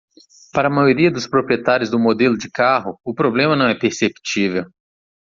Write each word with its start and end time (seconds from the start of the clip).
Para 0.51 0.67
a 0.67 0.71
maioria 0.71 1.11
dos 1.11 1.27
proprietários 1.27 1.91
do 1.91 1.99
modelo 1.99 2.35
de 2.35 2.49
carro?, 2.49 2.99
o 3.05 3.13
problema 3.13 3.55
não 3.55 3.67
é 3.67 3.75
perceptível. 3.75 4.65